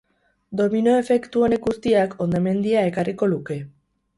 [0.61, 3.63] Domino efektu honek guztiak hondamendia ekarriko luke.